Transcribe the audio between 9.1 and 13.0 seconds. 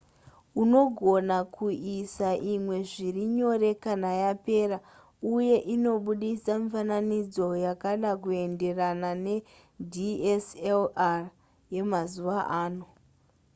nedslr yemazuva ano